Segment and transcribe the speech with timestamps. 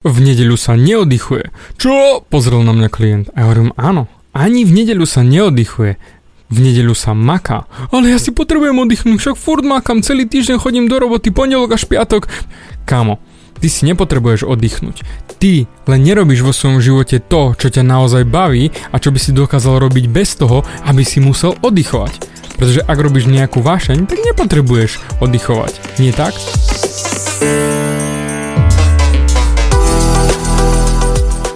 [0.00, 1.52] V nedeľu sa neoddychuje.
[1.76, 2.24] Čo?
[2.24, 3.28] Pozrel na mňa klient.
[3.36, 6.00] A ja hovorím, áno, ani v nedeľu sa neoddychuje.
[6.48, 7.68] V nedeľu sa maká.
[7.92, 11.84] Ale ja si potrebujem oddychnúť, však furt makám, celý týždeň chodím do roboty, pondelok až
[11.84, 12.32] piatok.
[12.88, 13.20] Kámo,
[13.60, 15.04] ty si nepotrebuješ oddychnúť.
[15.36, 19.36] Ty len nerobíš vo svojom živote to, čo ťa naozaj baví a čo by si
[19.36, 22.24] dokázal robiť bez toho, aby si musel oddychovať.
[22.56, 26.00] Pretože ak robíš nejakú vášeň, tak nepotrebuješ oddychovať.
[26.00, 26.32] Nie tak?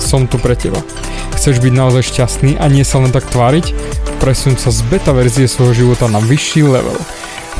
[0.00, 0.80] som tu pre teba.
[1.36, 3.72] Chceš byť naozaj šťastný a nie sa len tak tváriť?
[4.18, 6.96] Presun sa z beta verzie svojho života na vyšší level.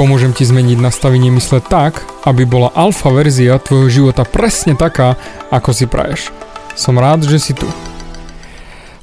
[0.01, 5.21] Pomôžem ti zmeniť nastavenie mysle tak, aby bola alfa verzia tvojho života presne taká,
[5.53, 6.33] ako si praješ.
[6.73, 7.69] Som rád, že si tu.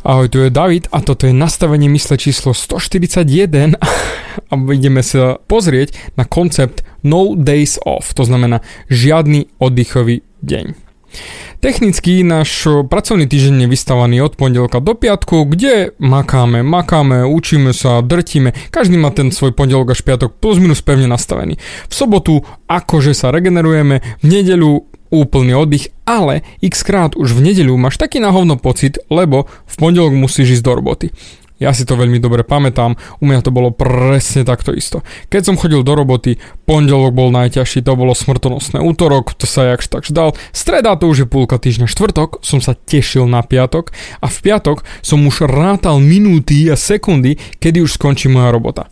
[0.08, 3.76] Ahoj, tu je David a toto je nastavenie mysle číslo 141
[4.52, 10.66] a ideme sa pozrieť na koncept No Days Off, to znamená žiadny oddychový deň.
[11.58, 18.06] Technicky náš pracovný týždeň je vystavaný od pondelka do piatku, kde makáme, makáme, učíme sa,
[18.06, 18.54] drtíme.
[18.70, 21.58] Každý má ten svoj pondelok až piatok plus minus pevne nastavený.
[21.90, 27.74] V sobotu akože sa regenerujeme, v nedeľu úplný oddych, ale x krát už v nedeľu
[27.74, 31.10] máš taký nahovno pocit, lebo v pondelok musíš ísť do roboty.
[31.58, 35.02] Ja si to veľmi dobre pamätám, u mňa to bolo presne takto isto.
[35.34, 36.38] Keď som chodil do roboty,
[36.70, 38.78] pondelok bol najťažší, to bolo smrtonosné.
[38.78, 40.38] Útorok, to sa jakž tak dal.
[40.54, 41.90] Streda to už je púlka týždňa.
[41.90, 43.90] Štvrtok som sa tešil na piatok
[44.22, 48.86] a v piatok som už rátal minúty a sekundy, kedy už skončí moja robota.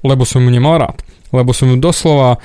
[0.00, 2.40] Lebo som ju nemal rád lebo som ju doslova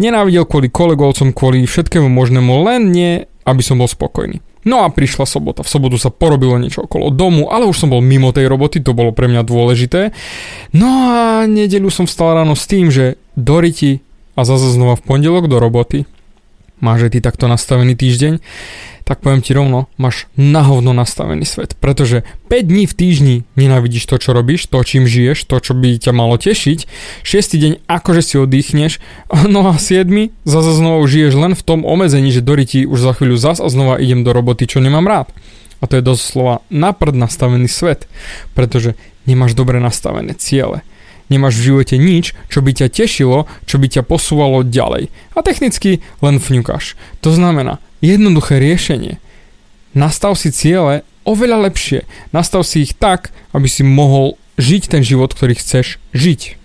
[0.00, 4.40] nenávidel kvôli kolegovcom, kvôli všetkému možnému, len nie, aby som bol spokojný.
[4.62, 5.66] No a prišla sobota.
[5.66, 8.94] V sobotu sa porobilo niečo okolo domu, ale už som bol mimo tej roboty, to
[8.94, 10.14] bolo pre mňa dôležité.
[10.70, 14.04] No a nedelu som vstal ráno s tým, že do riti
[14.38, 16.06] a zase znova v pondelok do roboty.
[16.82, 18.42] Máš aj ty takto nastavený týždeň?
[19.02, 21.74] tak poviem ti rovno, máš nahovno nastavený svet.
[21.76, 25.98] Pretože 5 dní v týždni nenávidíš to, čo robíš, to, čím žiješ, to, čo by
[25.98, 26.86] ťa malo tešiť.
[27.26, 29.02] 6 deň akože si oddychneš,
[29.52, 30.08] no a 7
[30.46, 33.66] zase znova žiješ len v tom obmedzení, že do ti už za chvíľu zas a
[33.66, 35.28] znova idem do roboty, čo nemám rád.
[35.82, 38.06] A to je doslova naprd nastavený svet,
[38.54, 38.94] pretože
[39.26, 40.86] nemáš dobre nastavené ciele
[41.32, 45.08] nemáš v živote nič, čo by ťa tešilo, čo by ťa posúvalo ďalej.
[45.32, 46.94] A technicky len fňukáš.
[47.24, 49.16] To znamená, jednoduché riešenie.
[49.96, 52.04] Nastav si ciele oveľa lepšie.
[52.36, 56.61] Nastav si ich tak, aby si mohol žiť ten život, ktorý chceš žiť.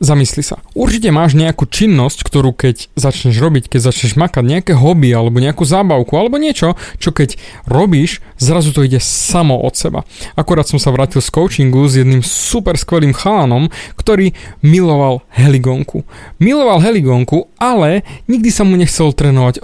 [0.00, 0.64] Zamysli sa.
[0.72, 5.68] Určite máš nejakú činnosť, ktorú keď začneš robiť, keď začneš makať nejaké hobby alebo nejakú
[5.68, 7.36] zábavku alebo niečo, čo keď
[7.68, 10.08] robíš, zrazu to ide samo od seba.
[10.40, 13.68] Akorát som sa vrátil z coachingu s jedným super skvelým chalanom,
[14.00, 14.32] ktorý
[14.64, 16.08] miloval heligonku.
[16.40, 19.60] Miloval heligonku, ale nikdy sa mu nechcel trénovať,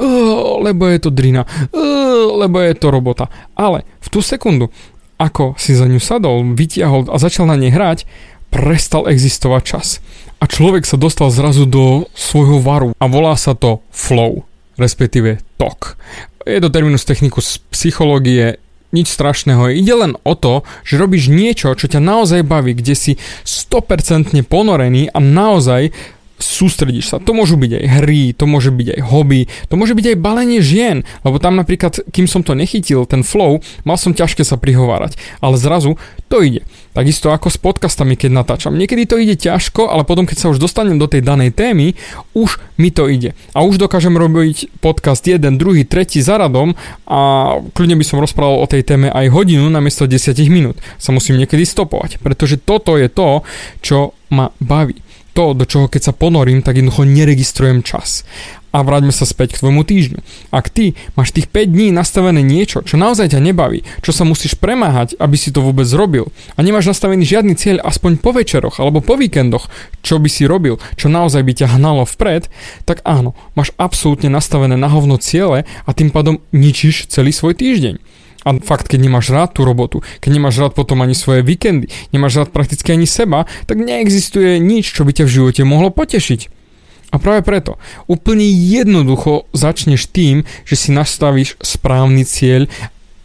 [0.61, 1.49] lebo je to drina,
[2.37, 3.33] lebo je to robota.
[3.57, 4.69] Ale v tú sekundu,
[5.17, 8.05] ako si za ňu sadol, vytiahol a začal na nej hrať,
[8.53, 9.89] prestal existovať čas
[10.41, 14.45] a človek sa dostal zrazu do svojho varu a volá sa to flow,
[14.77, 15.97] respektíve tok.
[16.47, 18.61] Je to terminus technicus z psychológie,
[18.95, 19.73] nič strašného.
[19.75, 23.13] Ide len o to, že robíš niečo, čo ťa naozaj baví, kde si
[23.45, 25.91] 100% ponorený a naozaj
[26.37, 27.17] sústredíš sa.
[27.21, 30.61] To môžu byť aj hry, to môže byť aj hobby, to môže byť aj balenie
[30.61, 35.17] žien, lebo tam napríklad, kým som to nechytil, ten flow, mal som ťažké sa prihovárať,
[35.41, 35.97] ale zrazu
[36.29, 36.63] to ide.
[36.97, 38.73] Takisto ako s podcastami, keď natáčam.
[38.73, 41.93] Niekedy to ide ťažko, ale potom, keď sa už dostanem do tej danej témy,
[42.33, 43.37] už mi to ide.
[43.53, 46.73] A už dokážem robiť podcast jeden, druhý, tretí za radom
[47.05, 47.21] a
[47.77, 50.81] kľudne by som rozprával o tej téme aj hodinu namiesto 10 minút.
[50.97, 53.45] Sa musím niekedy stopovať, pretože toto je to,
[53.85, 55.06] čo ma baví
[55.37, 58.25] to, do čoho keď sa ponorím, tak jednoducho neregistrujem čas.
[58.73, 60.21] A vráťme sa späť k tvojmu týždňu.
[60.53, 64.57] Ak ty máš tých 5 dní nastavené niečo, čo naozaj ťa nebaví, čo sa musíš
[64.57, 69.01] premáhať, aby si to vôbec robil a nemáš nastavený žiadny cieľ aspoň po večeroch alebo
[69.01, 69.69] po víkendoch,
[70.05, 72.53] čo by si robil, čo naozaj by ťa hnalo vpred,
[72.85, 77.97] tak áno, máš absolútne nastavené na hovno ciele a tým pádom ničíš celý svoj týždeň.
[78.47, 82.47] A fakt, keď nemáš rád tú robotu, keď nemáš rád potom ani svoje víkendy, nemáš
[82.47, 86.55] rád prakticky ani seba, tak neexistuje nič, čo by ťa v živote mohlo potešiť.
[87.11, 92.71] A práve preto úplne jednoducho začneš tým, že si nastavíš správny cieľ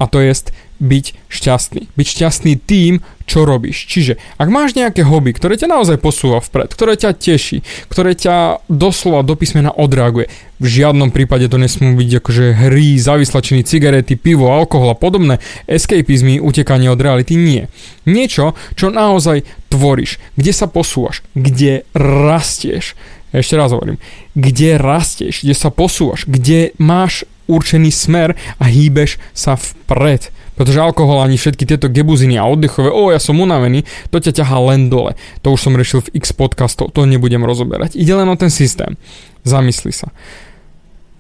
[0.01, 0.33] a to je
[0.81, 1.93] byť šťastný.
[1.93, 3.87] Byť šťastný tým, čo robíš.
[3.87, 8.67] Čiže ak máš nejaké hobby, ktoré ťa naozaj posúva vpred, ktoré ťa teší, ktoré ťa
[8.67, 10.27] doslova do písmena odreaguje,
[10.59, 16.43] v žiadnom prípade to nesmú byť akože hry, závislačiny, cigarety, pivo, alkohol a podobné, escapizmy,
[16.43, 17.71] utekanie od reality, nie.
[18.03, 22.99] Niečo, čo naozaj tvoríš, kde sa posúvaš, kde rastieš.
[23.31, 23.95] Ešte raz hovorím,
[24.35, 30.31] kde rastieš, kde sa posúvaš, kde máš určený smer a hýbeš sa vpred.
[30.55, 33.83] Pretože alkohol ani všetky tieto gebuziny a oddechové, o ja som unavený,
[34.13, 35.17] to ťa ťahá len dole.
[35.43, 37.97] To už som riešil v x podcastov, to nebudem rozoberať.
[37.97, 38.95] Ide len o ten systém.
[39.43, 40.13] Zamysli sa.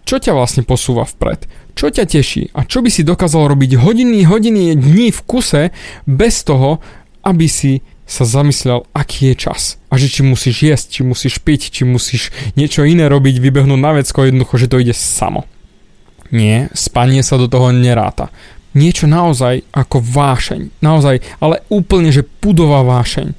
[0.05, 1.47] Čo ťa vlastne posúva vpred?
[1.73, 2.51] Čo ťa teší?
[2.51, 5.71] A čo by si dokázal robiť hodiny, hodiny, dní v kuse
[6.03, 6.83] bez toho,
[7.23, 9.61] aby si sa zamyslel, aký je čas.
[9.87, 13.95] A že či musíš jesť, či musíš piť, či musíš niečo iné robiť, vybehnúť na
[13.95, 15.47] vecko, jednoducho, že to ide samo.
[16.31, 18.31] Nie, spanie sa do toho neráta.
[18.71, 20.79] Niečo naozaj ako vášeň.
[20.79, 23.35] Naozaj, ale úplne, že pudová vášeň.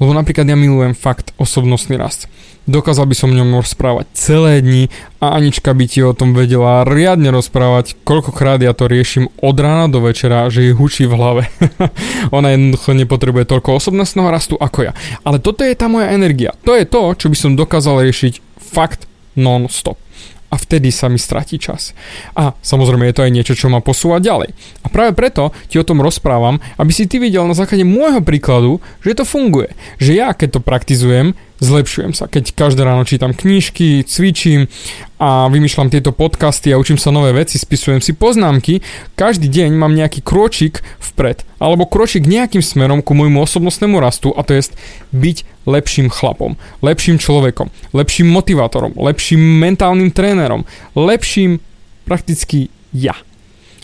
[0.00, 2.32] Lebo napríklad ja milujem fakt osobnostný rast.
[2.62, 4.86] Dokázal by som o ňom rozprávať celé dni
[5.18, 9.90] a Anička by ti o tom vedela riadne rozprávať, koľkokrát ja to riešim od rána
[9.90, 11.42] do večera, že jej hučí v hlave.
[12.36, 14.92] Ona jednoducho nepotrebuje toľko osobnostného rastu ako ja.
[15.26, 16.54] Ale toto je tá moja energia.
[16.62, 19.98] To je to, čo by som dokázal riešiť fakt non-stop
[20.52, 21.96] a vtedy sa mi stratí čas.
[22.36, 24.52] A samozrejme je to aj niečo, čo ma posúva ďalej.
[24.84, 28.84] A práve preto ti o tom rozprávam, aby si ty videl na základe môjho príkladu,
[29.00, 29.72] že to funguje.
[29.96, 31.32] Že ja, keď to praktizujem,
[31.62, 32.26] zlepšujem sa.
[32.26, 34.66] Keď každé ráno čítam knížky, cvičím
[35.22, 38.82] a vymýšľam tieto podcasty a učím sa nové veci, spisujem si poznámky,
[39.14, 41.46] každý deň mám nejaký kročik vpred.
[41.62, 44.74] Alebo kročik nejakým smerom ku môjmu osobnostnému rastu a to je
[45.14, 50.66] byť lepším chlapom, lepším človekom, lepším motivátorom, lepším mentálnym trénerom,
[50.98, 51.62] lepším
[52.02, 53.14] prakticky ja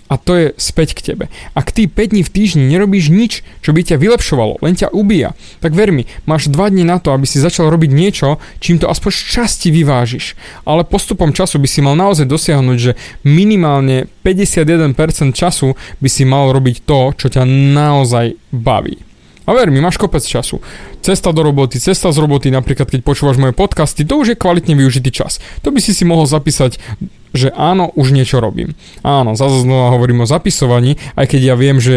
[0.08, 1.24] a to je späť k tebe.
[1.52, 5.36] Ak ty 5 dní v týždni nerobíš nič, čo by ťa vylepšovalo, len ťa ubíja,
[5.60, 8.88] tak ver mi, máš 2 dní na to, aby si začal robiť niečo, čím to
[8.88, 10.34] aspoň časti vyvážiš.
[10.64, 16.50] Ale postupom času by si mal naozaj dosiahnuť, že minimálne 51% času by si mal
[16.56, 19.08] robiť to, čo ťa naozaj baví.
[19.48, 20.60] A ver mi, máš kopec času.
[21.00, 24.76] Cesta do roboty, cesta z roboty, napríklad keď počúvaš moje podcasty, to už je kvalitne
[24.76, 25.40] využitý čas.
[25.64, 26.76] To by si si mohol zapísať
[27.28, 28.72] že áno, už niečo robím.
[29.04, 31.96] Áno, zase znova hovorím o zapisovaní, aj keď ja viem, že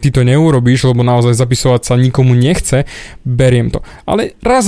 [0.00, 2.88] ty to neurobíš, lebo naozaj zapisovať sa nikomu nechce,
[3.20, 3.84] beriem to.
[4.08, 4.66] Ale raz,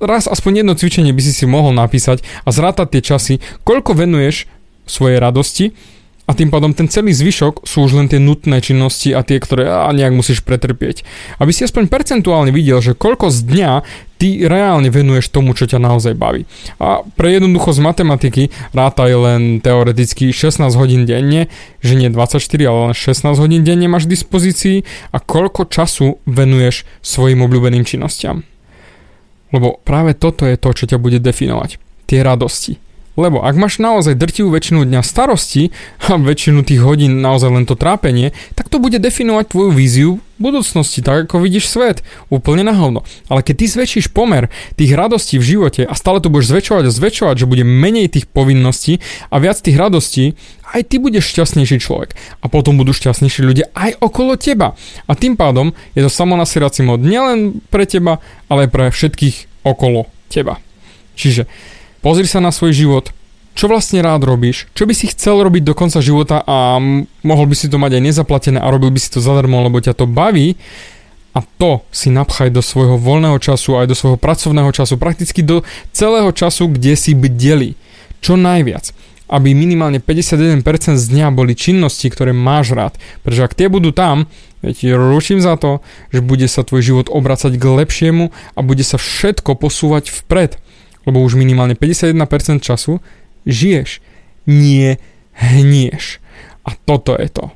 [0.00, 3.34] raz aspoň jedno cvičenie by si si mohol napísať a zrátať tie časy,
[3.68, 4.48] koľko venuješ
[4.88, 5.76] svojej radosti
[6.30, 9.66] a tým pádom ten celý zvyšok sú už len tie nutné činnosti a tie, ktoré
[9.66, 11.02] a nejak musíš pretrpieť.
[11.42, 13.72] Aby si aspoň percentuálne videl, že koľko z dňa
[14.14, 16.46] ty reálne venuješ tomu, čo ťa naozaj baví.
[16.78, 21.50] A pre jednoducho z matematiky rátaj len teoreticky 16 hodín denne,
[21.82, 24.76] že nie 24, ale len 16 hodín denne máš v dispozícii
[25.10, 28.46] a koľko času venuješ svojim obľúbeným činnostiam.
[29.50, 31.82] Lebo práve toto je to, čo ťa bude definovať.
[32.06, 32.78] Tie radosti,
[33.18, 35.74] lebo ak máš naozaj drtivú väčšinu dňa starosti
[36.06, 41.04] a väčšinu tých hodín naozaj len to trápenie, tak to bude definovať tvoju víziu budúcnosti,
[41.04, 42.00] tak ako vidíš svet.
[42.32, 43.04] Úplne na hovno.
[43.28, 46.96] Ale keď ty zväčšíš pomer tých radostí v živote a stále to budeš zväčšovať a
[46.96, 50.32] zväčšovať, že bude menej tých povinností a viac tých radostí,
[50.72, 52.16] aj ty budeš šťastnejší človek.
[52.40, 54.72] A potom budú šťastnejší ľudia aj okolo teba.
[55.04, 60.56] A tým pádom je to samonasirací mod nielen pre teba, ale pre všetkých okolo teba.
[61.20, 61.44] Čiže
[62.00, 63.12] Pozri sa na svoj život,
[63.52, 66.80] čo vlastne rád robíš, čo by si chcel robiť do konca života a
[67.20, 69.92] mohol by si to mať aj nezaplatené a robil by si to zadarmo, lebo ťa
[69.92, 70.56] to baví
[71.36, 75.60] a to si napchaj do svojho voľného času aj do svojho pracovného času, prakticky do
[75.92, 77.76] celého času, kde si bdeli.
[78.24, 78.96] Čo najviac
[79.30, 80.66] aby minimálne 51%
[80.98, 82.98] z dňa boli činnosti, ktoré máš rád.
[83.22, 84.26] Pretože ak tie budú tam,
[84.66, 88.82] ja ti ručím za to, že bude sa tvoj život obracať k lepšiemu a bude
[88.82, 90.58] sa všetko posúvať vpred
[91.04, 93.00] lebo už minimálne 51% času
[93.48, 94.04] žiješ,
[94.44, 95.00] nie
[95.36, 96.20] hnieš.
[96.64, 97.46] A toto je to.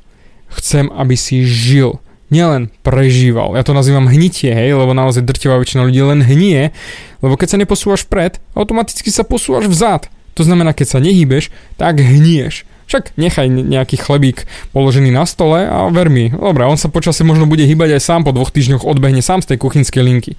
[0.49, 2.01] Chcem, aby si žil,
[2.33, 3.55] nielen prežíval.
[3.55, 6.73] Ja to nazývam hnitie, hej, lebo naozaj drtivá väčšina ľudí len hnie,
[7.21, 10.09] lebo keď sa neposúvaš vpred, automaticky sa posúvaš vzad.
[10.35, 12.67] To znamená, keď sa nehýbeš, tak hnieš.
[12.85, 14.45] Však nechaj nejaký chlebík
[14.77, 18.21] položený na stole a ver mi, dobre, on sa počasie možno bude hýbať aj sám,
[18.29, 20.33] po dvoch týždňoch odbehne sám z tej kuchynskej linky.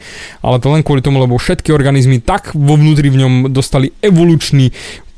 [0.45, 4.69] Ale to len kvôli tomu, lebo všetky organizmy tak vo vnútri v ňom dostali evolučný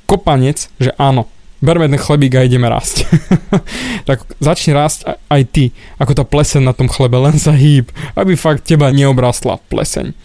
[0.08, 1.28] kopanec, že áno,
[1.60, 3.04] berme ten chlebík a ideme rásť.
[4.10, 8.40] tak začni rásť aj ty, ako tá pleseň na tom chlebe, len sa hýb, aby
[8.40, 10.16] fakt teba neobrastla pleseň.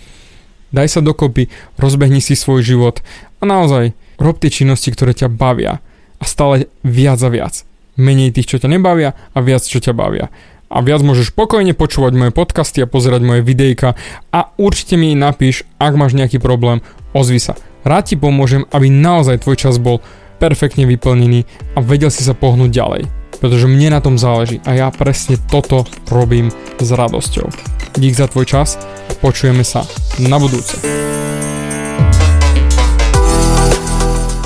[0.73, 3.05] Daj sa dokopy, rozbehni si svoj život
[3.41, 5.85] a naozaj rob tie činnosti, ktoré ťa bavia
[6.23, 7.67] a stále viac a viac.
[7.99, 10.33] menej tých, čo ťa nebavia a viac, čo ťa bavia.
[10.73, 13.93] A viac môžeš spokojne počúvať moje podcasty a pozerať moje videjka
[14.33, 16.81] a určite mi napíš, ak máš nejaký problém,
[17.13, 17.59] ozvi sa.
[17.85, 20.01] Rád ti pomôžem, aby naozaj tvoj čas bol
[20.41, 21.45] perfektne vyplnený
[21.77, 23.03] a vedel si sa pohnúť ďalej.
[23.43, 26.49] Pretože mne na tom záleží a ja presne toto robím
[26.81, 27.51] s radosťou.
[27.99, 29.85] Dík za tvoj čas a počujeme sa
[30.17, 31.02] na budúce.